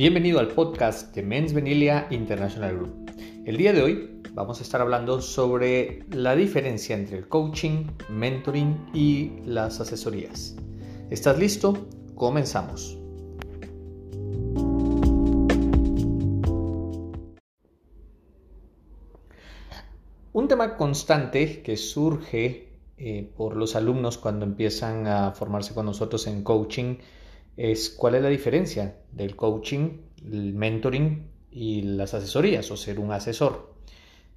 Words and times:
Bienvenido 0.00 0.38
al 0.40 0.48
podcast 0.48 1.14
de 1.14 1.22
Men's 1.22 1.52
Venilia 1.52 2.06
International 2.08 2.74
Group. 2.74 3.12
El 3.44 3.58
día 3.58 3.74
de 3.74 3.82
hoy 3.82 4.22
vamos 4.32 4.58
a 4.58 4.62
estar 4.62 4.80
hablando 4.80 5.20
sobre 5.20 6.06
la 6.08 6.34
diferencia 6.34 6.96
entre 6.96 7.18
el 7.18 7.28
coaching, 7.28 7.84
mentoring 8.08 8.88
y 8.94 9.42
las 9.44 9.78
asesorías. 9.78 10.56
¿Estás 11.10 11.38
listo? 11.38 11.86
Comenzamos. 12.14 12.96
Un 20.32 20.48
tema 20.48 20.78
constante 20.78 21.60
que 21.60 21.76
surge 21.76 22.70
eh, 22.96 23.30
por 23.36 23.54
los 23.54 23.76
alumnos 23.76 24.16
cuando 24.16 24.46
empiezan 24.46 25.06
a 25.06 25.32
formarse 25.32 25.74
con 25.74 25.84
nosotros 25.84 26.26
en 26.26 26.42
coaching 26.42 26.96
es 27.60 27.90
cuál 27.90 28.14
es 28.14 28.22
la 28.22 28.30
diferencia 28.30 28.96
del 29.12 29.36
coaching, 29.36 29.98
el 30.24 30.54
mentoring 30.54 31.28
y 31.50 31.82
las 31.82 32.14
asesorías 32.14 32.70
o 32.70 32.76
ser 32.78 32.98
un 32.98 33.12
asesor. 33.12 33.74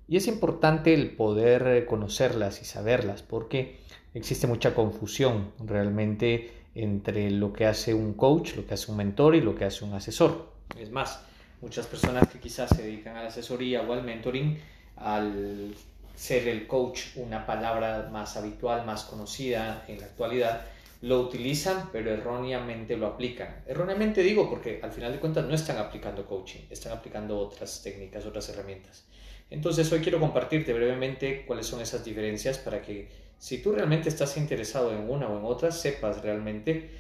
Y 0.10 0.18
es 0.18 0.28
importante 0.28 0.94
el 0.94 1.16
poder 1.16 1.86
conocerlas 1.86 2.62
y 2.62 2.66
saberlas 2.66 3.24
porque 3.24 3.80
existe 4.14 4.46
mucha 4.46 4.76
confusión 4.76 5.54
realmente 5.66 6.52
entre 6.76 7.32
lo 7.32 7.54
que 7.54 7.66
hace 7.66 7.94
un 7.94 8.14
coach, 8.14 8.58
lo 8.58 8.68
que 8.68 8.74
hace 8.74 8.92
un 8.92 8.98
mentor 8.98 9.36
y 9.36 9.42
lo 9.42 9.56
que 9.56 9.64
hace 9.64 9.86
un 9.86 9.94
asesor. 9.94 10.52
Es 10.78 10.92
más, 10.92 11.22
muchas 11.62 11.88
personas 11.88 12.28
que 12.28 12.40
quizás 12.40 12.72
se 12.76 12.84
dedican 12.84 13.16
a 13.16 13.22
la 13.22 13.30
asesoría 13.30 13.84
o 13.84 13.94
al 13.94 14.04
mentoring, 14.04 14.60
al 14.98 15.74
ser 16.14 16.50
el 16.50 16.68
coach 16.68 17.16
una 17.16 17.46
palabra 17.46 18.10
más 18.12 18.36
habitual, 18.36 18.86
más 18.86 19.06
conocida 19.06 19.86
en 19.88 20.02
la 20.02 20.08
actualidad, 20.08 20.66
lo 21.04 21.20
utilizan, 21.20 21.90
pero 21.92 22.14
erróneamente 22.14 22.96
lo 22.96 23.08
aplican. 23.08 23.64
Erróneamente 23.68 24.24
digo 24.24 24.50
porque 24.50 24.80
al 24.82 24.94
final 24.94 25.12
de 25.12 25.20
cuentas 25.20 25.46
no 25.46 25.54
están 25.54 25.78
aplicando 25.78 26.26
coaching, 26.26 26.62
están 26.70 26.94
aplicando 26.94 27.38
otras 27.38 27.84
técnicas, 27.84 28.26
otras 28.26 28.48
herramientas. 28.48 29.04
Entonces 29.50 29.92
hoy 29.92 30.00
quiero 30.00 30.22
compartirte 30.22 30.72
brevemente 30.72 31.44
cuáles 31.46 31.68
son 31.68 31.82
esas 31.82 32.06
diferencias 32.06 32.58
para 32.58 32.82
que 32.82 33.10
si 33.38 33.58
tú 33.58 33.74
realmente 33.74 34.08
estás 34.08 34.38
interesado 34.38 34.94
en 34.94 35.10
una 35.10 35.28
o 35.28 35.38
en 35.38 35.44
otra, 35.44 35.72
sepas 35.74 36.22
realmente 36.22 36.92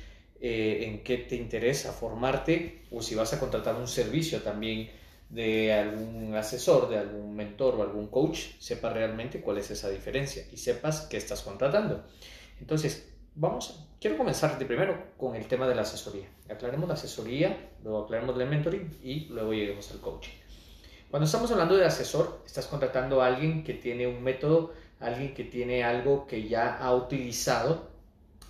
eh, 0.41 0.83
en 0.85 1.01
qué 1.01 1.19
te 1.19 1.37
interesa 1.37 1.93
formarte 1.93 2.81
o 2.91 3.01
si 3.01 3.15
vas 3.15 3.31
a 3.31 3.39
contratar 3.39 3.75
un 3.75 3.87
servicio 3.87 4.41
también 4.41 4.89
de 5.29 5.71
algún 5.71 6.35
asesor, 6.35 6.89
de 6.89 6.97
algún 6.97 7.37
mentor 7.37 7.75
o 7.75 7.83
algún 7.83 8.07
coach, 8.07 8.39
sepas 8.59 8.91
realmente 8.91 9.39
cuál 9.39 9.59
es 9.59 9.71
esa 9.71 9.89
diferencia 9.89 10.45
y 10.51 10.57
sepas 10.57 11.07
qué 11.09 11.15
estás 11.15 11.41
contratando. 11.41 12.03
Entonces, 12.59 13.12
vamos, 13.35 13.87
quiero 13.99 14.17
comenzar 14.17 14.57
de 14.57 14.65
primero 14.65 14.97
con 15.17 15.35
el 15.35 15.47
tema 15.47 15.67
de 15.67 15.75
la 15.75 15.81
asesoría. 15.81 16.27
Aclaremos 16.49 16.87
la 16.87 16.95
asesoría, 16.95 17.71
luego 17.83 18.03
aclaremos 18.03 18.39
el 18.39 18.47
mentoring 18.47 18.99
y 19.03 19.25
luego 19.25 19.53
lleguemos 19.53 19.91
al 19.91 19.99
coaching. 19.99 20.33
Cuando 21.09 21.25
estamos 21.25 21.51
hablando 21.51 21.77
de 21.77 21.85
asesor, 21.85 22.41
estás 22.45 22.65
contratando 22.67 23.21
a 23.21 23.27
alguien 23.27 23.63
que 23.63 23.75
tiene 23.75 24.07
un 24.07 24.23
método, 24.23 24.73
alguien 24.99 25.33
que 25.33 25.43
tiene 25.43 25.83
algo 25.83 26.25
que 26.25 26.47
ya 26.47 26.77
ha 26.77 26.93
utilizado 26.95 27.89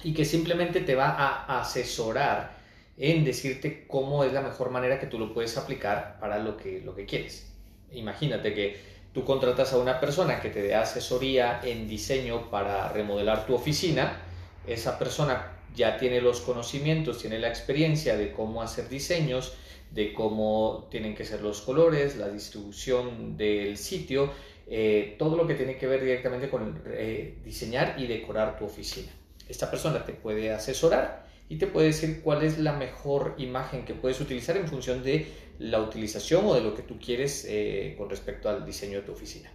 y 0.04 0.14
que 0.14 0.26
simplemente 0.26 0.82
te 0.82 0.96
va 0.96 1.10
a 1.10 1.60
asesorar 1.60 2.56
en 2.98 3.26
decirte 3.26 3.86
cómo 3.88 4.24
es 4.24 4.34
la 4.34 4.42
mejor 4.42 4.70
manera 4.70 5.00
que 5.00 5.08
tú 5.08 5.18
lo 5.18 5.34
puedes 5.34 5.58
aplicar 5.58 6.18
para 6.20 6.40
lo 6.40 6.56
que, 6.58 6.82
lo 6.82 6.96
que 6.96 7.06
quieres. 7.06 7.52
Imagínate 7.92 8.54
que 8.54 8.80
tú 9.14 9.24
contratas 9.24 9.74
a 9.74 9.78
una 9.78 10.00
persona 10.00 10.40
que 10.40 10.50
te 10.50 10.62
dé 10.62 10.76
asesoría 10.76 11.60
en 11.64 11.88
diseño 11.88 12.50
para 12.50 12.90
remodelar 12.90 13.46
tu 13.46 13.56
oficina, 13.56 14.22
esa 14.68 14.98
persona 14.98 15.58
ya 15.76 15.98
tiene 15.98 16.22
los 16.22 16.42
conocimientos, 16.42 17.20
tiene 17.20 17.40
la 17.40 17.50
experiencia 17.50 18.16
de 18.16 18.32
cómo 18.32 18.62
hacer 18.62 18.90
diseños, 18.90 19.54
de 19.92 20.14
cómo 20.14 20.88
tienen 20.90 21.16
que 21.16 21.26
ser 21.26 21.42
los 21.42 21.62
colores, 21.62 22.18
la 22.18 22.30
distribución 22.30 23.38
del 23.38 23.78
sitio, 23.78 24.32
eh, 24.68 25.16
todo 25.20 25.36
lo 25.36 25.46
que 25.46 25.56
tiene 25.56 25.78
que 25.78 25.88
ver 25.88 26.02
directamente 26.02 26.50
con 26.50 26.82
eh, 26.88 27.38
diseñar 27.44 27.96
y 27.98 28.08
decorar 28.08 28.58
tu 28.58 28.66
oficina. 28.66 29.12
Esta 29.48 29.70
persona 29.70 30.06
te 30.06 30.14
puede 30.14 30.52
asesorar 30.52 31.28
y 31.50 31.58
te 31.58 31.68
puede 31.68 31.88
decir 31.88 32.22
cuál 32.22 32.44
es 32.44 32.58
la 32.58 32.74
mejor 32.74 33.36
imagen 33.38 33.86
que 33.86 33.94
puedes 33.94 34.20
utilizar 34.22 34.56
en 34.58 34.68
función 34.68 35.04
de 35.04 35.28
la 35.60 35.82
utilización 35.82 36.46
o 36.46 36.56
de 36.56 36.62
lo 36.62 36.74
que 36.74 36.82
tú 36.82 36.98
quieres 37.00 37.46
eh, 37.48 37.96
con 37.98 38.10
respecto 38.10 38.50
al 38.50 38.66
diseño 38.66 39.00
de 39.00 39.06
tu 39.06 39.12
oficina. 39.12 39.52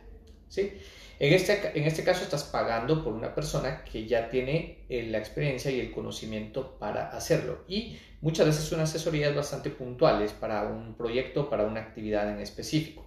¿Sí? 0.48 0.72
En 1.20 1.32
este, 1.34 1.72
en 1.75 1.84
este 1.84 2.04
caso 2.04 2.22
estás 2.22 2.44
pagando 2.44 3.03
por 3.03 3.12
una 3.12 3.34
persona 3.34 3.82
que 3.82 4.06
ya 4.06 4.31
tiene 4.31 4.78
eh, 4.88 5.04
la 5.10 5.19
experiencia 5.19 5.69
y 5.70 5.81
el 5.81 5.91
conocimiento 5.91 6.78
para 6.78 7.09
hacerlo. 7.09 7.64
Y 7.66 7.98
muchas 8.20 8.47
veces 8.47 8.64
son 8.64 8.81
asesorías 8.81 9.34
bastante 9.34 9.70
puntuales 9.70 10.32
para 10.32 10.62
un 10.69 10.94
proyecto, 10.94 11.50
para 11.50 11.64
una 11.64 11.81
actividad 11.81 12.31
en 12.31 12.41
específico. 12.41 13.04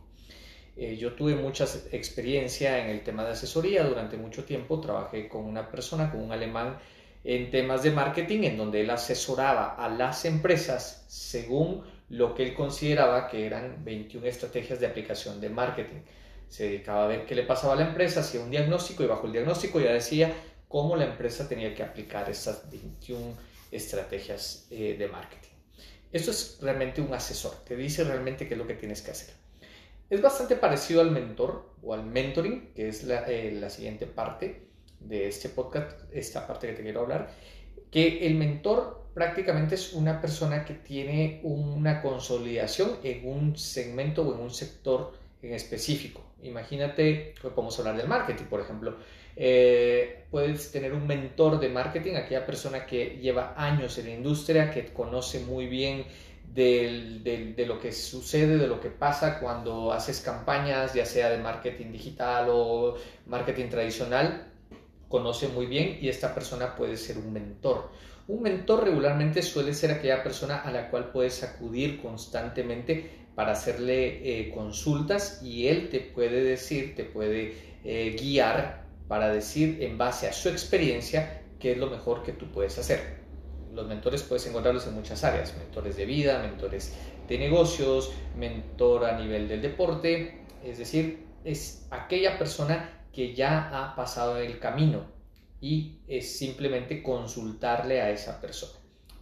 Eh, 0.75 0.97
yo 0.97 1.13
tuve 1.13 1.35
mucha 1.35 1.65
experiencia 1.91 2.83
en 2.83 2.89
el 2.89 3.01
tema 3.01 3.23
de 3.23 3.31
asesoría. 3.31 3.85
Durante 3.85 4.17
mucho 4.17 4.43
tiempo 4.43 4.81
trabajé 4.81 5.29
con 5.29 5.45
una 5.45 5.71
persona, 5.71 6.11
con 6.11 6.21
un 6.21 6.33
alemán, 6.33 6.79
en 7.23 7.49
temas 7.49 7.83
de 7.83 7.91
marketing, 7.91 8.43
en 8.43 8.57
donde 8.57 8.81
él 8.81 8.89
asesoraba 8.89 9.75
a 9.75 9.87
las 9.87 10.25
empresas 10.25 11.05
según 11.07 11.83
lo 12.09 12.35
que 12.35 12.43
él 12.43 12.53
consideraba 12.55 13.29
que 13.29 13.45
eran 13.45 13.85
21 13.85 14.27
estrategias 14.27 14.81
de 14.81 14.87
aplicación 14.87 15.39
de 15.39 15.49
marketing 15.49 16.01
se 16.51 16.65
dedicaba 16.65 17.05
a 17.05 17.07
ver 17.07 17.25
qué 17.25 17.33
le 17.33 17.43
pasaba 17.43 17.73
a 17.73 17.75
la 17.77 17.87
empresa, 17.87 18.19
hacía 18.19 18.41
un 18.41 18.51
diagnóstico 18.51 19.03
y 19.03 19.07
bajo 19.07 19.25
el 19.25 19.31
diagnóstico 19.31 19.79
ya 19.79 19.93
decía 19.93 20.33
cómo 20.67 20.97
la 20.97 21.05
empresa 21.05 21.47
tenía 21.47 21.73
que 21.73 21.81
aplicar 21.81 22.29
esas 22.29 22.69
21 22.69 23.37
estrategias 23.71 24.67
eh, 24.69 24.97
de 24.99 25.07
marketing. 25.07 25.49
Esto 26.11 26.31
es 26.31 26.57
realmente 26.59 26.99
un 26.99 27.13
asesor, 27.13 27.53
te 27.65 27.77
dice 27.77 28.03
realmente 28.03 28.49
qué 28.49 28.55
es 28.55 28.57
lo 28.57 28.67
que 28.67 28.73
tienes 28.73 29.01
que 29.01 29.11
hacer. 29.11 29.33
Es 30.09 30.21
bastante 30.21 30.57
parecido 30.57 30.99
al 30.99 31.11
mentor 31.11 31.73
o 31.81 31.93
al 31.93 32.05
mentoring, 32.05 32.73
que 32.73 32.89
es 32.89 33.05
la, 33.05 33.23
eh, 33.29 33.53
la 33.53 33.69
siguiente 33.69 34.05
parte 34.05 34.67
de 34.99 35.29
este 35.29 35.47
podcast, 35.47 36.01
esta 36.11 36.45
parte 36.45 36.67
que 36.67 36.73
te 36.73 36.83
quiero 36.83 36.99
hablar, 36.99 37.29
que 37.89 38.27
el 38.27 38.35
mentor 38.35 39.07
prácticamente 39.13 39.75
es 39.75 39.93
una 39.93 40.19
persona 40.19 40.65
que 40.65 40.73
tiene 40.73 41.39
una 41.43 42.01
consolidación 42.01 42.97
en 43.03 43.25
un 43.25 43.55
segmento 43.55 44.27
o 44.27 44.35
en 44.35 44.41
un 44.41 44.51
sector 44.51 45.13
en 45.41 45.53
específico. 45.53 46.30
Imagínate, 46.43 47.33
pues 47.41 47.53
podemos 47.53 47.77
hablar 47.79 47.97
del 47.97 48.07
marketing, 48.07 48.45
por 48.45 48.61
ejemplo. 48.61 48.97
Eh, 49.35 50.25
puedes 50.29 50.71
tener 50.71 50.93
un 50.93 51.07
mentor 51.07 51.59
de 51.59 51.69
marketing, 51.69 52.15
aquella 52.15 52.45
persona 52.45 52.85
que 52.85 53.17
lleva 53.21 53.53
años 53.55 53.97
en 53.97 54.05
la 54.05 54.11
industria, 54.11 54.71
que 54.71 54.85
conoce 54.93 55.39
muy 55.39 55.67
bien 55.67 56.05
de 56.53 57.65
lo 57.65 57.79
que 57.79 57.93
sucede, 57.93 58.57
de 58.57 58.67
lo 58.67 58.81
que 58.81 58.89
pasa 58.89 59.39
cuando 59.39 59.93
haces 59.93 60.19
campañas, 60.19 60.93
ya 60.93 61.05
sea 61.05 61.29
de 61.29 61.37
marketing 61.37 61.91
digital 61.91 62.47
o 62.49 62.95
marketing 63.27 63.69
tradicional, 63.69 64.51
conoce 65.07 65.47
muy 65.47 65.65
bien 65.65 65.99
y 66.01 66.09
esta 66.09 66.33
persona 66.33 66.75
puede 66.75 66.97
ser 66.97 67.17
un 67.17 67.31
mentor. 67.31 67.89
Un 68.27 68.41
mentor 68.41 68.83
regularmente 68.83 69.41
suele 69.41 69.73
ser 69.73 69.91
aquella 69.91 70.23
persona 70.23 70.61
a 70.61 70.71
la 70.71 70.89
cual 70.89 71.11
puedes 71.11 71.43
acudir 71.43 72.01
constantemente 72.01 73.20
para 73.35 73.53
hacerle 73.53 74.39
eh, 74.39 74.51
consultas 74.51 75.41
y 75.43 75.67
él 75.67 75.89
te 75.89 75.99
puede 75.99 76.43
decir, 76.43 76.95
te 76.95 77.03
puede 77.03 77.55
eh, 77.83 78.15
guiar 78.19 78.85
para 79.07 79.29
decir 79.29 79.79
en 79.81 79.97
base 79.97 80.27
a 80.27 80.33
su 80.33 80.49
experiencia 80.49 81.43
qué 81.59 81.73
es 81.73 81.77
lo 81.77 81.89
mejor 81.89 82.23
que 82.23 82.33
tú 82.33 82.51
puedes 82.51 82.77
hacer. 82.77 83.21
Los 83.73 83.87
mentores 83.87 84.23
puedes 84.23 84.45
encontrarlos 84.47 84.85
en 84.87 84.95
muchas 84.95 85.23
áreas, 85.23 85.55
mentores 85.57 85.95
de 85.95 86.05
vida, 86.05 86.41
mentores 86.41 86.93
de 87.27 87.37
negocios, 87.37 88.11
mentor 88.35 89.05
a 89.05 89.17
nivel 89.17 89.47
del 89.47 89.61
deporte, 89.61 90.41
es 90.63 90.77
decir, 90.77 91.25
es 91.45 91.87
aquella 91.89 92.37
persona 92.37 93.05
que 93.13 93.33
ya 93.33 93.69
ha 93.73 93.95
pasado 93.95 94.37
el 94.37 94.59
camino 94.59 95.05
y 95.59 95.99
es 96.07 96.37
simplemente 96.37 97.01
consultarle 97.01 98.01
a 98.01 98.09
esa 98.09 98.41
persona. 98.41 98.80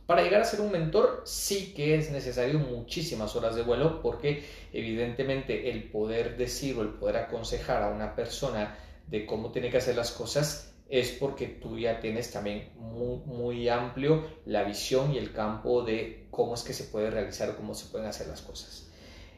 Para 0.10 0.24
llegar 0.24 0.42
a 0.42 0.44
ser 0.44 0.62
un 0.62 0.72
mentor 0.72 1.22
sí 1.24 1.72
que 1.76 1.94
es 1.94 2.10
necesario 2.10 2.58
muchísimas 2.58 3.36
horas 3.36 3.54
de 3.54 3.62
vuelo 3.62 4.02
porque 4.02 4.44
evidentemente 4.74 5.70
el 5.70 5.84
poder 5.84 6.36
decir 6.36 6.76
o 6.78 6.82
el 6.82 6.90
poder 6.90 7.18
aconsejar 7.18 7.84
a 7.84 7.90
una 7.90 8.16
persona 8.16 8.76
de 9.06 9.28
cómo 9.28 9.52
tiene 9.52 9.70
que 9.70 9.78
hacer 9.78 9.96
las 9.96 10.10
cosas 10.10 10.74
es 10.90 11.12
porque 11.12 11.46
tú 11.46 11.78
ya 11.78 12.00
tienes 12.00 12.32
también 12.32 12.72
muy, 12.76 13.70
amplio 13.70 14.26
la 14.48 14.64
visión 14.64 15.14
y 15.14 15.20
el 15.20 15.32
campo 15.32 15.84
de 15.84 16.26
cómo 16.32 16.56
es 16.56 16.64
que 16.64 16.74
se 16.74 16.86
puede 16.86 17.12
realizar 17.12 17.52
o 17.52 17.56
cómo 17.56 17.76
se 17.76 17.86
pueden 17.92 18.08
hacer 18.08 18.26
las 18.26 18.42
cosas. 18.42 18.88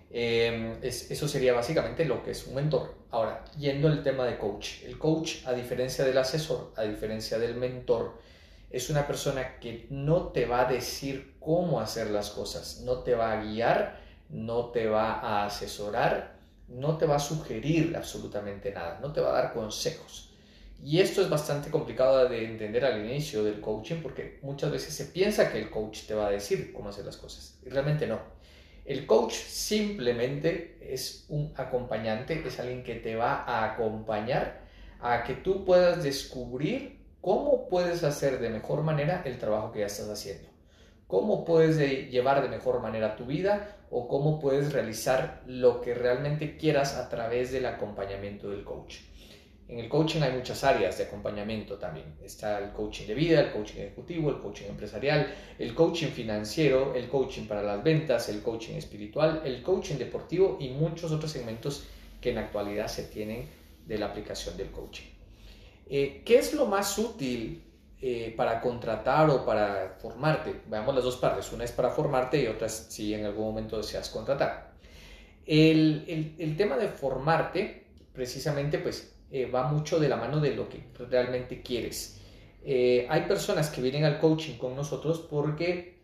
Em, 0.09 0.77
eso 0.81 1.27
sería 1.27 1.51
básicamente 1.51 2.05
lo 2.05 2.23
que 2.23 2.31
es 2.31 2.47
un 2.47 2.55
mentor. 2.55 2.95
Ahora, 3.09 3.43
yendo 3.59 3.89
al 3.89 4.03
tema 4.03 4.25
de 4.25 4.37
coach. 4.37 4.83
El 4.85 4.97
coach, 4.97 5.45
a 5.45 5.51
diferencia 5.51 6.05
del 6.05 6.17
asesor, 6.17 6.71
a 6.77 6.83
diferencia 6.83 7.37
del 7.37 7.55
mentor, 7.55 8.30
es 8.71 8.89
una 8.89 9.05
persona 9.05 9.59
que 9.59 9.87
no 9.89 10.29
te 10.29 10.45
va 10.45 10.67
a 10.67 10.71
decir 10.71 11.35
cómo 11.39 11.79
hacer 11.79 12.09
las 12.09 12.29
cosas, 12.29 12.81
no 12.85 12.99
te 12.99 13.15
va 13.15 13.33
a 13.33 13.43
guiar, 13.43 13.99
no 14.29 14.67
te 14.67 14.87
va 14.87 15.19
a 15.19 15.45
asesorar, 15.45 16.39
no 16.69 16.97
te 16.97 17.05
va 17.05 17.17
a 17.17 17.19
sugerir 17.19 17.95
absolutamente 17.97 18.71
nada, 18.71 18.99
no 19.01 19.11
te 19.11 19.19
va 19.19 19.29
a 19.29 19.43
dar 19.43 19.53
consejos. 19.53 20.33
Y 20.83 20.99
esto 20.99 21.21
es 21.21 21.29
bastante 21.29 21.69
complicado 21.69 22.27
de 22.27 22.45
entender 22.45 22.85
al 22.85 23.05
inicio 23.05 23.43
del 23.43 23.59
coaching 23.59 24.01
porque 24.01 24.39
muchas 24.41 24.71
veces 24.71 24.93
se 24.93 25.05
piensa 25.05 25.51
que 25.51 25.59
el 25.59 25.69
coach 25.69 26.07
te 26.07 26.15
va 26.15 26.27
a 26.27 26.31
decir 26.31 26.73
cómo 26.73 26.89
hacer 26.89 27.05
las 27.05 27.17
cosas 27.17 27.59
y 27.63 27.69
realmente 27.69 28.07
no. 28.07 28.19
El 28.85 29.05
coach 29.05 29.33
simplemente 29.33 30.77
es 30.81 31.25
un 31.29 31.53
acompañante, 31.55 32.41
es 32.45 32.59
alguien 32.59 32.83
que 32.83 32.95
te 32.95 33.15
va 33.15 33.43
a 33.43 33.73
acompañar 33.73 34.61
a 34.99 35.23
que 35.23 35.35
tú 35.35 35.65
puedas 35.65 36.03
descubrir 36.03 37.00
cómo 37.21 37.69
puedes 37.69 38.03
hacer 38.03 38.39
de 38.39 38.49
mejor 38.49 38.81
manera 38.83 39.21
el 39.25 39.37
trabajo 39.37 39.71
que 39.71 39.79
ya 39.79 39.85
estás 39.85 40.09
haciendo. 40.09 40.49
Cómo 41.07 41.45
puedes 41.45 41.77
llevar 42.09 42.41
de 42.41 42.49
mejor 42.49 42.81
manera 42.81 43.15
tu 43.15 43.25
vida 43.25 43.77
o 43.89 44.07
cómo 44.07 44.39
puedes 44.39 44.73
realizar 44.73 45.43
lo 45.45 45.81
que 45.81 45.93
realmente 45.93 46.57
quieras 46.57 46.95
a 46.95 47.09
través 47.09 47.51
del 47.51 47.65
acompañamiento 47.65 48.49
del 48.49 48.63
coach. 48.63 48.99
En 49.67 49.79
el 49.79 49.87
coaching 49.87 50.21
hay 50.21 50.33
muchas 50.33 50.63
áreas 50.63 50.97
de 50.97 51.05
acompañamiento 51.05 51.77
también. 51.77 52.15
Está 52.23 52.59
el 52.59 52.71
coaching 52.71 53.07
de 53.07 53.13
vida, 53.13 53.39
el 53.39 53.51
coaching 53.51 53.79
ejecutivo, 53.79 54.29
el 54.29 54.39
coaching 54.39 54.65
empresarial, 54.65 55.33
el 55.59 55.73
coaching 55.73 56.07
financiero, 56.07 56.93
el 56.95 57.07
coaching 57.07 57.45
para 57.45 57.61
las 57.61 57.81
ventas, 57.83 58.27
el 58.29 58.41
coaching 58.41 58.75
espiritual, 58.75 59.41
el 59.45 59.61
coaching 59.61 59.95
deportivo 59.95 60.57
y 60.59 60.69
muchos 60.69 61.11
otros 61.11 61.31
segmentos 61.31 61.85
que 62.19 62.29
en 62.29 62.35
la 62.35 62.41
actualidad 62.41 62.87
se 62.87 63.03
tienen 63.03 63.47
de 63.85 63.97
la 63.97 64.07
aplicación 64.07 64.57
del 64.57 64.71
coaching. 64.71 65.20
Eh, 65.87 66.21
¿Qué 66.25 66.37
es 66.37 66.53
lo 66.53 66.65
más 66.65 66.97
útil 66.97 67.63
eh, 68.01 68.33
para 68.35 68.59
contratar 68.61 69.29
o 69.29 69.45
para 69.45 69.97
formarte. 70.01 70.61
Veamos 70.67 70.95
las 70.95 71.03
dos 71.03 71.17
partes. 71.17 71.51
Una 71.51 71.65
es 71.65 71.71
para 71.71 71.91
formarte 71.91 72.41
y 72.41 72.47
otra 72.47 72.67
es 72.67 72.87
si 72.89 73.13
en 73.13 73.25
algún 73.25 73.45
momento 73.45 73.77
deseas 73.77 74.09
contratar. 74.09 74.71
El, 75.45 76.55
tema 76.57 76.77
de 76.77 76.87
formarte, 76.87 77.85
precisamente, 78.13 78.79
pues 78.79 79.13
eh, 79.31 79.45
va 79.45 79.67
mucho 79.67 79.99
de 79.99 80.09
la 80.09 80.15
mano 80.15 80.39
de 80.39 80.55
lo 80.55 80.67
que 80.67 80.83
realmente 80.97 81.61
quieres. 81.61 82.17
Hay 82.65 83.21
personas 83.27 83.69
que 83.69 83.81
vienen 83.81 84.03
al 84.03 84.19
coaching 84.19 84.57
con 84.57 84.75
nosotros 84.75 85.19
porque 85.29 86.01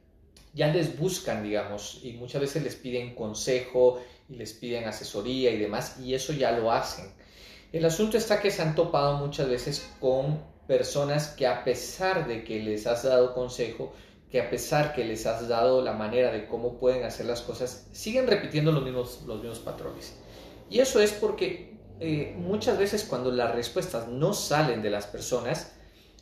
ya 0.53 0.67
les 0.73 0.97
buscan, 0.99 1.43
digamos, 1.43 1.99
y 2.03 2.13
muchas 2.13 2.41
veces 2.41 2.63
les 2.63 2.75
piden 2.75 3.13
consejo 3.13 4.01
y 4.27 4.35
les 4.35 4.53
piden 4.53 4.85
asesoría 4.85 5.51
y 5.51 5.57
demás, 5.57 5.99
y 5.99 6.13
eso 6.13 6.33
ya 6.33 6.51
lo 6.51 6.71
hacen. 6.71 7.05
El 7.73 7.83
asunto 7.83 8.17
está 8.17 8.39
que 8.39 8.49
se 8.49 8.61
han 8.61 8.75
topado 8.75 9.17
muchas 9.17 9.49
veces 9.49 9.89
con 9.99 10.39
personas 10.67 11.29
que 11.29 11.45
a 11.45 11.65
pesar 11.65 12.25
de 12.25 12.45
que 12.45 12.61
les 12.61 12.87
has 12.87 13.03
dado 13.03 13.33
consejo, 13.33 13.93
que 14.31 14.39
a 14.39 14.49
pesar 14.49 14.93
que 14.93 15.03
les 15.03 15.25
has 15.25 15.49
dado 15.49 15.81
la 15.81 15.91
manera 15.91 16.31
de 16.31 16.47
cómo 16.47 16.79
pueden 16.79 17.03
hacer 17.03 17.25
las 17.25 17.41
cosas, 17.41 17.87
siguen 17.91 18.25
repitiendo 18.27 18.71
los 18.71 18.83
mismos, 18.83 19.21
los 19.25 19.39
mismos 19.39 19.59
patrones. 19.59 20.17
Y 20.69 20.79
eso 20.79 21.01
es 21.01 21.11
porque 21.11 21.77
eh, 21.99 22.33
muchas 22.37 22.77
veces 22.77 23.03
cuando 23.03 23.31
las 23.31 23.53
respuestas 23.53 24.07
no 24.07 24.33
salen 24.33 24.81
de 24.81 24.89
las 24.89 25.05
personas, 25.05 25.73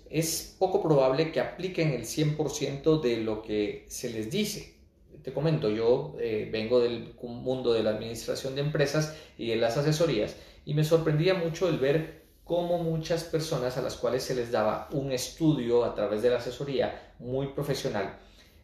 es 0.09 0.56
poco 0.57 0.81
probable 0.81 1.31
que 1.31 1.39
apliquen 1.39 1.92
el 1.92 2.06
100% 2.06 3.01
de 3.01 3.18
lo 3.18 3.44
que 3.44 3.86
se 3.88 4.09
les 4.09 4.31
dice. 4.31 4.74
Te 5.21 5.33
comento, 5.33 5.69
yo 5.69 6.15
eh, 6.19 6.50
vengo 6.51 6.80
del 6.80 7.15
mundo 7.21 7.74
de 7.74 7.83
la 7.83 7.92
administración 7.92 8.56
de 8.56 8.62
empresas 8.62 9.15
y 9.38 9.47
de 9.47 9.56
las 9.56 9.77
asesorías 9.77 10.36
y 10.66 10.74
me 10.74 10.84
sorprendía 10.84 11.36
mucho 11.36 11.70
el 11.70 11.78
ver 11.78 12.26
como 12.44 12.78
muchas 12.78 13.24
personas 13.24 13.78
a 13.78 13.82
las 13.82 13.96
cuales 13.96 14.24
se 14.24 14.36
les 14.36 14.52
daba 14.52 14.88
un 14.92 15.12
estudio 15.12 15.84
a 15.84 15.96
través 15.96 16.22
de 16.22 16.30
la 16.30 16.38
asesoría 16.38 17.14
muy 17.20 17.48
profesional, 17.48 18.18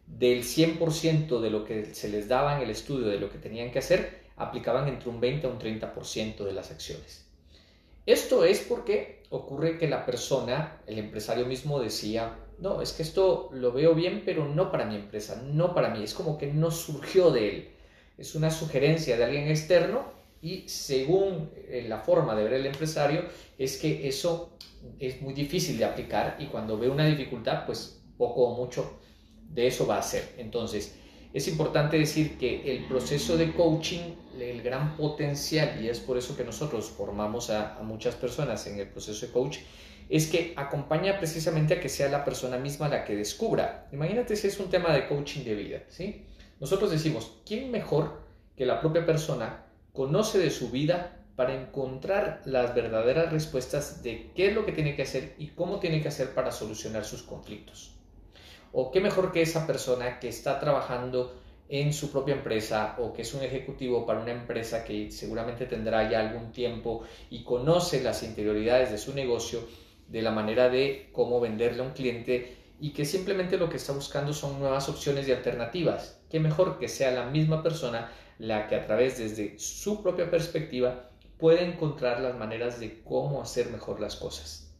del 0.06 0.44
100% 0.44 1.39
de 1.39 1.50
lo 1.50 1.63
que 1.63 1.94
se 1.95 2.09
les 2.09 2.27
daba 2.27 2.57
en 2.57 2.63
el 2.63 2.69
estudio 2.69 3.07
de 3.07 3.19
lo 3.19 3.31
que 3.31 3.38
tenían 3.38 3.71
que 3.71 3.80
hacer, 3.80 4.21
aplicaban 4.36 4.88
entre 4.88 5.09
un 5.09 5.19
20 5.19 5.48
a 5.48 5.50
un 5.50 5.59
30% 5.59 6.44
de 6.44 6.53
las 6.53 6.71
acciones. 6.71 7.25
Esto 8.06 8.45
es 8.45 8.59
porque 8.62 9.24
ocurre 9.30 9.77
que 9.77 9.88
la 9.88 10.06
persona, 10.06 10.81
el 10.88 10.98
empresario 10.98 11.45
mismo 11.45 11.80
decía, 11.80 12.36
no, 12.59 12.81
es 12.81 12.94
que 12.94 13.03
esto 13.03 13.50
lo 13.53 13.71
veo 13.71 13.95
bien, 13.95 14.24
pero 14.25 14.48
no 14.48 14.71
para 14.71 14.86
mi 14.86 14.95
empresa, 14.95 15.42
no 15.45 15.74
para 15.74 15.89
mí, 15.89 16.03
es 16.03 16.13
como 16.13 16.38
que 16.38 16.48
no 16.48 16.71
surgió 16.71 17.31
de 17.31 17.50
él, 17.50 17.69
es 18.18 18.36
una 18.36 18.51
sugerencia 18.51 19.18
de 19.18 19.24
alguien 19.24 19.48
externo 19.48 20.20
y 20.41 20.67
según 20.67 21.51
eh, 21.55 21.85
la 21.88 21.99
forma 21.99 22.35
de 22.35 22.43
ver 22.43 22.53
el 22.53 22.65
empresario 22.65 23.25
es 23.57 23.77
que 23.77 24.07
eso 24.07 24.57
es 24.99 25.21
muy 25.21 25.33
difícil 25.33 25.77
de 25.77 25.85
aplicar 25.85 26.38
y 26.39 26.47
cuando 26.47 26.77
ve 26.77 26.89
una 26.89 27.05
dificultad 27.05 27.65
pues 27.65 28.01
poco 28.17 28.41
o 28.41 28.55
mucho 28.55 28.99
de 29.49 29.67
eso 29.67 29.85
va 29.85 29.99
a 29.99 30.01
ser. 30.01 30.33
Entonces 30.38 30.95
es 31.33 31.47
importante 31.47 31.97
decir 31.97 32.38
que 32.38 32.75
el 32.75 32.85
proceso 32.88 33.38
de 33.38 33.53
coaching, 33.53 34.15
el 34.39 34.61
gran 34.61 34.97
potencial, 34.97 35.81
y 35.81 35.88
es 35.88 35.99
por 35.99 36.17
eso 36.17 36.35
que 36.35 36.43
nosotros 36.43 36.89
formamos 36.89 37.49
a, 37.49 37.77
a 37.77 37.83
muchas 37.83 38.15
personas 38.15 38.67
en 38.67 38.79
el 38.79 38.89
proceso 38.89 39.25
de 39.25 39.31
coach, 39.31 39.59
es 40.09 40.27
que 40.27 40.53
acompaña 40.57 41.17
precisamente 41.17 41.75
a 41.75 41.79
que 41.79 41.88
sea 41.88 42.09
la 42.09 42.25
persona 42.25 42.57
misma 42.57 42.89
la 42.89 43.05
que 43.05 43.15
descubra. 43.15 43.88
Imagínate 43.93 44.35
si 44.35 44.47
es 44.47 44.59
un 44.59 44.69
tema 44.69 44.93
de 44.93 45.07
coaching 45.07 45.45
de 45.45 45.55
vida, 45.55 45.83
¿sí? 45.88 46.25
Nosotros 46.59 46.91
decimos, 46.91 47.38
¿quién 47.45 47.71
mejor 47.71 48.21
que 48.57 48.65
la 48.65 48.81
propia 48.81 49.05
persona 49.05 49.70
conoce 49.93 50.39
de 50.39 50.49
su 50.49 50.69
vida 50.69 51.17
para 51.35 51.59
encontrar 51.59 52.41
las 52.45 52.75
verdaderas 52.75 53.31
respuestas 53.31 54.03
de 54.03 54.31
qué 54.35 54.49
es 54.49 54.55
lo 54.55 54.65
que 54.65 54.71
tiene 54.71 54.95
que 54.95 55.03
hacer 55.03 55.35
y 55.38 55.47
cómo 55.47 55.79
tiene 55.79 56.01
que 56.01 56.09
hacer 56.09 56.33
para 56.33 56.51
solucionar 56.51 57.05
sus 57.05 57.23
conflictos. 57.23 57.95
O 58.73 58.91
qué 58.91 59.01
mejor 59.01 59.31
que 59.31 59.41
esa 59.41 59.67
persona 59.67 60.19
que 60.19 60.29
está 60.29 60.59
trabajando 60.59 61.35
en 61.67 61.93
su 61.93 62.11
propia 62.11 62.35
empresa 62.35 62.95
o 62.99 63.13
que 63.13 63.21
es 63.21 63.33
un 63.33 63.43
ejecutivo 63.43 64.05
para 64.05 64.19
una 64.19 64.31
empresa 64.31 64.83
que 64.83 65.09
seguramente 65.09 65.65
tendrá 65.65 66.09
ya 66.09 66.19
algún 66.19 66.51
tiempo 66.51 67.03
y 67.29 67.43
conoce 67.43 68.03
las 68.03 68.23
interioridades 68.23 68.91
de 68.91 68.97
su 68.97 69.13
negocio, 69.13 69.65
de 70.07 70.21
la 70.21 70.31
manera 70.31 70.69
de 70.69 71.09
cómo 71.13 71.39
venderle 71.39 71.81
a 71.81 71.85
un 71.85 71.93
cliente 71.93 72.57
y 72.81 72.91
que 72.91 73.05
simplemente 73.05 73.57
lo 73.57 73.69
que 73.69 73.77
está 73.77 73.93
buscando 73.93 74.33
son 74.33 74.59
nuevas 74.59 74.89
opciones 74.89 75.27
y 75.27 75.31
alternativas. 75.31 76.19
Qué 76.29 76.39
mejor 76.39 76.77
que 76.77 76.89
sea 76.89 77.11
la 77.11 77.25
misma 77.25 77.63
persona 77.63 78.11
la 78.41 78.67
que 78.67 78.75
a 78.75 78.88
través 78.88 79.19
desde 79.19 79.59
su 79.59 80.01
propia 80.01 80.31
perspectiva 80.31 81.11
puede 81.38 81.63
encontrar 81.63 82.21
las 82.21 82.35
maneras 82.35 82.79
de 82.79 83.03
cómo 83.03 83.39
hacer 83.39 83.69
mejor 83.69 83.99
las 83.99 84.15
cosas. 84.15 84.73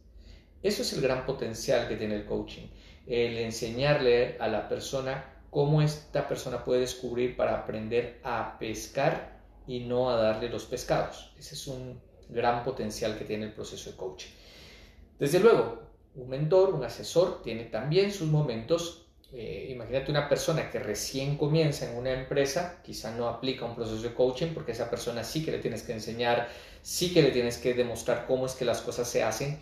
Eso 0.64 0.82
es 0.82 0.92
el 0.94 1.00
gran 1.00 1.24
potencial 1.24 1.86
que 1.86 1.94
tiene 1.94 2.16
el 2.16 2.26
coaching, 2.26 2.66
el 3.06 3.38
enseñarle 3.38 4.36
a 4.40 4.48
la 4.48 4.68
persona 4.68 5.44
cómo 5.48 5.80
esta 5.80 6.26
persona 6.26 6.64
puede 6.64 6.80
descubrir 6.80 7.36
para 7.36 7.56
aprender 7.56 8.18
a 8.24 8.58
pescar 8.58 9.40
y 9.68 9.78
no 9.78 10.10
a 10.10 10.16
darle 10.16 10.48
los 10.48 10.64
pescados. 10.64 11.32
Ese 11.38 11.54
es 11.54 11.68
un 11.68 12.00
gran 12.30 12.64
potencial 12.64 13.16
que 13.16 13.24
tiene 13.24 13.44
el 13.44 13.52
proceso 13.52 13.92
de 13.92 13.96
coaching. 13.96 14.30
Desde 15.20 15.38
luego, 15.38 15.82
un 16.16 16.28
mentor, 16.28 16.74
un 16.74 16.82
asesor, 16.82 17.42
tiene 17.44 17.66
también 17.66 18.10
sus 18.10 18.26
momentos 18.26 19.06
eh, 19.34 19.68
imagínate 19.70 20.10
una 20.10 20.28
persona 20.28 20.70
que 20.70 20.78
recién 20.78 21.38
comienza 21.38 21.90
en 21.90 21.96
una 21.96 22.12
empresa, 22.12 22.80
quizá 22.84 23.16
no 23.16 23.28
aplica 23.28 23.64
un 23.64 23.74
proceso 23.74 24.02
de 24.02 24.12
coaching 24.12 24.48
porque 24.52 24.72
esa 24.72 24.90
persona 24.90 25.24
sí 25.24 25.42
que 25.42 25.50
le 25.50 25.58
tienes 25.58 25.82
que 25.82 25.92
enseñar, 25.92 26.48
sí 26.82 27.14
que 27.14 27.22
le 27.22 27.30
tienes 27.30 27.56
que 27.56 27.72
demostrar 27.72 28.26
cómo 28.26 28.44
es 28.44 28.52
que 28.52 28.66
las 28.66 28.82
cosas 28.82 29.08
se 29.08 29.22
hacen, 29.22 29.58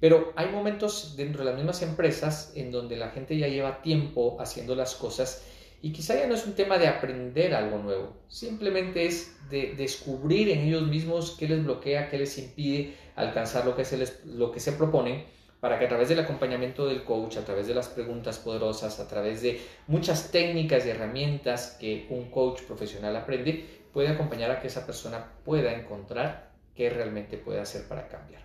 pero 0.00 0.32
hay 0.34 0.48
momentos 0.48 1.14
dentro 1.16 1.44
de 1.44 1.50
las 1.50 1.54
mismas 1.54 1.82
empresas 1.82 2.52
en 2.56 2.72
donde 2.72 2.96
la 2.96 3.10
gente 3.10 3.38
ya 3.38 3.46
lleva 3.46 3.80
tiempo 3.80 4.38
haciendo 4.40 4.74
las 4.74 4.96
cosas 4.96 5.44
y 5.82 5.92
quizá 5.92 6.18
ya 6.18 6.26
no 6.26 6.34
es 6.34 6.44
un 6.44 6.54
tema 6.54 6.78
de 6.78 6.88
aprender 6.88 7.54
algo 7.54 7.78
nuevo, 7.78 8.16
simplemente 8.26 9.06
es 9.06 9.36
de 9.50 9.74
descubrir 9.76 10.48
en 10.48 10.60
ellos 10.60 10.88
mismos 10.88 11.36
qué 11.38 11.46
les 11.46 11.62
bloquea, 11.62 12.08
qué 12.08 12.18
les 12.18 12.38
impide 12.38 12.96
alcanzar 13.14 13.66
lo 13.66 13.76
que 13.76 13.84
se, 13.84 13.98
les, 13.98 14.24
lo 14.24 14.50
que 14.50 14.58
se 14.58 14.72
proponen 14.72 15.24
para 15.62 15.78
que 15.78 15.84
a 15.84 15.88
través 15.88 16.08
del 16.08 16.18
acompañamiento 16.18 16.88
del 16.88 17.04
coach, 17.04 17.36
a 17.36 17.44
través 17.44 17.68
de 17.68 17.74
las 17.74 17.86
preguntas 17.86 18.36
poderosas, 18.38 18.98
a 18.98 19.06
través 19.06 19.42
de 19.42 19.64
muchas 19.86 20.32
técnicas 20.32 20.84
y 20.84 20.88
herramientas 20.88 21.76
que 21.78 22.08
un 22.10 22.32
coach 22.32 22.62
profesional 22.62 23.14
aprende, 23.14 23.64
pueda 23.92 24.10
acompañar 24.10 24.50
a 24.50 24.58
que 24.58 24.66
esa 24.66 24.84
persona 24.84 25.24
pueda 25.44 25.72
encontrar 25.72 26.50
qué 26.74 26.90
realmente 26.90 27.38
puede 27.38 27.60
hacer 27.60 27.86
para 27.86 28.08
cambiar. 28.08 28.42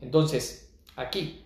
Entonces, 0.00 0.70
aquí 0.94 1.44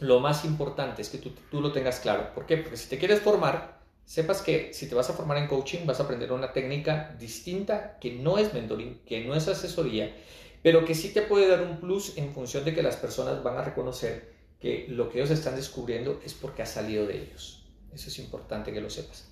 lo 0.00 0.20
más 0.20 0.44
importante 0.44 1.00
es 1.00 1.08
que 1.08 1.16
tú, 1.16 1.30
tú 1.50 1.62
lo 1.62 1.72
tengas 1.72 2.00
claro. 2.00 2.34
¿Por 2.34 2.44
qué? 2.44 2.58
Porque 2.58 2.76
si 2.76 2.90
te 2.90 2.98
quieres 2.98 3.20
formar, 3.20 3.80
sepas 4.04 4.42
que 4.42 4.74
si 4.74 4.86
te 4.86 4.94
vas 4.94 5.08
a 5.08 5.14
formar 5.14 5.38
en 5.38 5.46
coaching 5.46 5.86
vas 5.86 5.98
a 5.98 6.02
aprender 6.02 6.30
una 6.30 6.52
técnica 6.52 7.16
distinta 7.18 7.96
que 7.98 8.12
no 8.12 8.36
es 8.36 8.52
mentoring, 8.52 9.00
que 9.06 9.24
no 9.24 9.34
es 9.34 9.48
asesoría 9.48 10.14
pero 10.62 10.84
que 10.84 10.94
sí 10.94 11.12
te 11.12 11.22
puede 11.22 11.48
dar 11.48 11.62
un 11.62 11.80
plus 11.80 12.16
en 12.16 12.32
función 12.32 12.64
de 12.64 12.74
que 12.74 12.82
las 12.82 12.96
personas 12.96 13.42
van 13.42 13.56
a 13.56 13.62
reconocer 13.62 14.34
que 14.60 14.86
lo 14.88 15.08
que 15.08 15.18
ellos 15.18 15.30
están 15.30 15.56
descubriendo 15.56 16.20
es 16.24 16.34
porque 16.34 16.62
ha 16.62 16.66
salido 16.66 17.06
de 17.06 17.22
ellos. 17.22 17.64
Eso 17.92 18.08
es 18.08 18.18
importante 18.18 18.72
que 18.72 18.80
lo 18.80 18.90
sepas. 18.90 19.28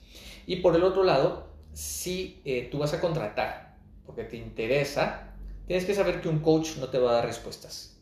Y 0.47 0.57
por 0.57 0.75
el 0.75 0.83
otro 0.83 1.05
lado, 1.05 1.49
si 1.75 2.41
eh, 2.45 2.69
tú 2.71 2.79
vas 2.79 2.95
a 2.95 3.01
contratar 3.01 3.77
porque 4.07 4.25
te 4.25 4.37
interesa, 4.37 5.35
tienes 5.67 5.85
que 5.85 5.95
saber 5.95 6.23
que 6.23 6.29
un 6.29 6.39
coach 6.39 6.77
no 6.79 6.89
te 6.89 6.99
va 6.99 7.11
a 7.11 7.15
dar 7.17 7.27
respuestas, 7.27 8.01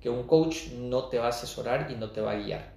que 0.00 0.08
un 0.08 0.26
coach 0.26 0.68
no 0.78 1.08
te 1.08 1.18
va 1.18 1.26
a 1.26 1.28
asesorar 1.28 1.90
y 1.90 1.96
no 1.96 2.10
te 2.10 2.22
va 2.22 2.32
a 2.32 2.36
guiar. 2.36 2.72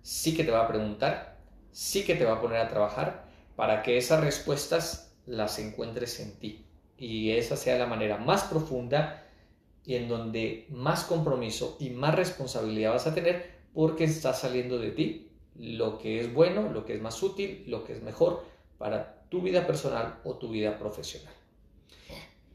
Sí 0.00 0.34
que 0.34 0.42
te 0.42 0.50
va 0.50 0.64
a 0.64 0.68
preguntar, 0.68 1.38
sí 1.70 2.04
que 2.04 2.14
te 2.14 2.24
va 2.24 2.34
a 2.34 2.40
poner 2.40 2.58
a 2.58 2.68
trabajar 2.68 3.28
para 3.56 3.82
que 3.82 3.98
esas 3.98 4.24
respuestas 4.24 5.14
las 5.26 5.58
encuentres 5.58 6.18
en 6.20 6.38
ti 6.38 6.66
y 6.96 7.32
esa 7.32 7.56
sea 7.56 7.78
la 7.78 7.86
manera 7.86 8.16
más 8.16 8.44
profunda 8.44 9.23
y 9.86 9.96
en 9.96 10.08
donde 10.08 10.66
más 10.70 11.04
compromiso 11.04 11.76
y 11.78 11.90
más 11.90 12.14
responsabilidad 12.14 12.92
vas 12.92 13.06
a 13.06 13.14
tener 13.14 13.54
porque 13.74 14.04
está 14.04 14.32
saliendo 14.32 14.78
de 14.78 14.90
ti 14.90 15.30
lo 15.56 15.98
que 15.98 16.20
es 16.20 16.32
bueno, 16.32 16.70
lo 16.72 16.84
que 16.84 16.94
es 16.94 17.02
más 17.02 17.22
útil, 17.22 17.64
lo 17.66 17.84
que 17.84 17.92
es 17.92 18.02
mejor 18.02 18.44
para 18.78 19.26
tu 19.28 19.40
vida 19.42 19.66
personal 19.66 20.20
o 20.24 20.34
tu 20.34 20.50
vida 20.50 20.78
profesional. 20.78 21.32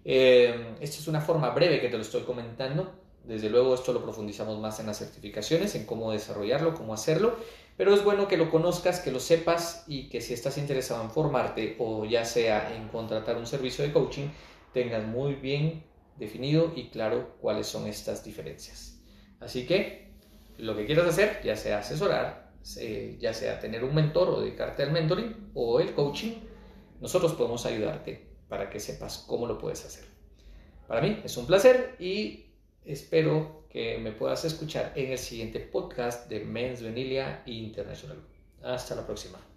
Eh, 0.05 0.75
esta 0.79 0.97
es 0.97 1.07
una 1.07 1.21
forma 1.21 1.49
breve 1.51 1.79
que 1.81 1.89
te 1.89 1.97
lo 1.97 2.01
estoy 2.01 2.23
comentando. 2.23 2.91
Desde 3.23 3.49
luego 3.49 3.75
esto 3.75 3.93
lo 3.93 4.01
profundizamos 4.01 4.57
más 4.59 4.79
en 4.79 4.87
las 4.87 4.97
certificaciones, 4.97 5.75
en 5.75 5.85
cómo 5.85 6.11
desarrollarlo, 6.11 6.73
cómo 6.73 6.93
hacerlo, 6.93 7.35
pero 7.77 7.93
es 7.93 8.03
bueno 8.03 8.27
que 8.27 8.37
lo 8.37 8.49
conozcas, 8.49 9.01
que 9.01 9.11
lo 9.11 9.19
sepas 9.19 9.83
y 9.87 10.09
que 10.09 10.21
si 10.21 10.33
estás 10.33 10.57
interesado 10.57 11.03
en 11.03 11.11
formarte 11.11 11.75
o 11.79 12.05
ya 12.05 12.25
sea 12.25 12.75
en 12.75 12.87
contratar 12.87 13.37
un 13.37 13.45
servicio 13.45 13.83
de 13.85 13.91
coaching, 13.91 14.29
tengas 14.73 15.05
muy 15.05 15.35
bien 15.35 15.83
definido 16.19 16.73
y 16.75 16.89
claro 16.89 17.37
cuáles 17.39 17.67
son 17.67 17.87
estas 17.87 18.23
diferencias. 18.23 19.01
Así 19.39 19.65
que 19.65 20.11
lo 20.57 20.75
que 20.75 20.85
quieras 20.85 21.07
hacer, 21.07 21.41
ya 21.43 21.55
sea 21.55 21.79
asesorar, 21.79 22.51
ya 23.19 23.33
sea 23.33 23.59
tener 23.59 23.83
un 23.83 23.95
mentor 23.95 24.29
o 24.29 24.41
dedicarte 24.41 24.83
al 24.83 24.91
mentoring 24.91 25.51
o 25.53 25.79
el 25.79 25.93
coaching, 25.93 26.33
nosotros 26.99 27.33
podemos 27.33 27.65
ayudarte 27.65 28.27
para 28.49 28.69
que 28.69 28.79
sepas 28.79 29.23
cómo 29.27 29.47
lo 29.47 29.57
puedes 29.57 29.85
hacer. 29.85 30.05
Para 30.87 31.01
mí 31.01 31.21
es 31.23 31.37
un 31.37 31.47
placer 31.47 31.95
y 31.99 32.47
espero 32.83 33.65
que 33.69 33.99
me 33.99 34.11
puedas 34.11 34.43
escuchar 34.43 34.91
en 34.95 35.11
el 35.11 35.17
siguiente 35.17 35.59
podcast 35.59 36.27
de 36.29 36.41
Men's 36.41 36.83
Vanilla 36.83 37.43
International. 37.45 38.17
Hasta 38.61 38.95
la 38.95 39.05
próxima. 39.05 39.48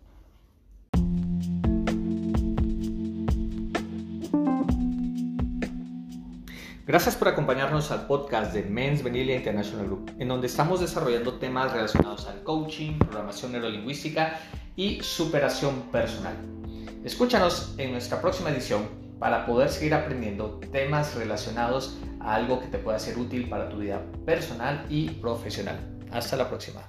Gracias 6.92 7.16
por 7.16 7.28
acompañarnos 7.28 7.90
al 7.90 8.06
podcast 8.06 8.52
de 8.52 8.64
Men's 8.64 9.02
Vanilla 9.02 9.34
International 9.34 9.86
Group, 9.86 10.10
en 10.18 10.28
donde 10.28 10.46
estamos 10.46 10.78
desarrollando 10.78 11.38
temas 11.38 11.72
relacionados 11.72 12.26
al 12.26 12.42
coaching, 12.42 12.98
programación 12.98 13.52
neurolingüística 13.52 14.38
y 14.76 15.00
superación 15.02 15.84
personal. 15.90 16.34
Escúchanos 17.02 17.72
en 17.78 17.92
nuestra 17.92 18.20
próxima 18.20 18.50
edición 18.50 18.82
para 19.18 19.46
poder 19.46 19.70
seguir 19.70 19.94
aprendiendo 19.94 20.60
temas 20.70 21.14
relacionados 21.14 21.96
a 22.20 22.34
algo 22.34 22.60
que 22.60 22.66
te 22.66 22.76
pueda 22.76 22.98
ser 22.98 23.16
útil 23.16 23.48
para 23.48 23.70
tu 23.70 23.78
vida 23.78 24.02
personal 24.26 24.84
y 24.90 25.08
profesional. 25.12 25.78
Hasta 26.10 26.36
la 26.36 26.50
próxima. 26.50 26.82